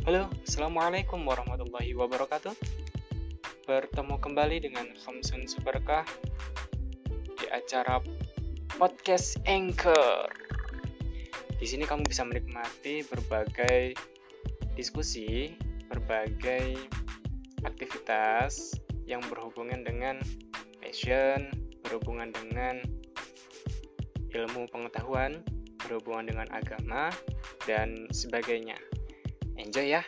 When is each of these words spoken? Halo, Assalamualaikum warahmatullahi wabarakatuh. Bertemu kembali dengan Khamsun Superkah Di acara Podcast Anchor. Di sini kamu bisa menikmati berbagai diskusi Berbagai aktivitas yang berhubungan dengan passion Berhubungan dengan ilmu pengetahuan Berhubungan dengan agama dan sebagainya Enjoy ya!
Halo, 0.00 0.32
Assalamualaikum 0.48 1.28
warahmatullahi 1.28 1.92
wabarakatuh. 1.92 2.56
Bertemu 3.68 4.16
kembali 4.16 4.64
dengan 4.64 4.88
Khamsun 4.96 5.44
Superkah 5.44 6.08
Di 7.36 7.44
acara 7.52 8.00
Podcast 8.80 9.36
Anchor. 9.44 10.24
Di 11.60 11.66
sini 11.68 11.84
kamu 11.84 12.08
bisa 12.08 12.24
menikmati 12.24 13.04
berbagai 13.12 13.92
diskusi 14.72 15.52
Berbagai 15.92 16.80
aktivitas 17.68 18.80
yang 19.04 19.20
berhubungan 19.28 19.84
dengan 19.84 20.16
passion 20.80 21.52
Berhubungan 21.84 22.32
dengan 22.32 22.80
ilmu 24.32 24.64
pengetahuan 24.72 25.44
Berhubungan 25.84 26.24
dengan 26.24 26.48
agama 26.56 27.12
dan 27.68 28.08
sebagainya 28.08 28.80
Enjoy 29.56 29.88
ya! 29.88 30.04